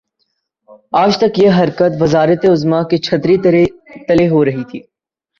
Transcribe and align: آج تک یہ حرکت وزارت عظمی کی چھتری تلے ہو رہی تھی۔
آج 1.01 1.11
تک 1.17 1.39
یہ 1.39 1.51
حرکت 1.59 1.91
وزارت 2.01 2.45
عظمی 2.51 2.79
کی 2.89 2.97
چھتری 3.05 3.35
تلے 4.07 4.27
ہو 4.29 4.43
رہی 4.45 4.63
تھی۔ 4.71 4.79